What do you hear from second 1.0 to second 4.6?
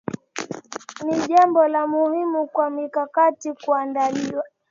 Ni jambo la muhimu kwa mikakati kuandaliwa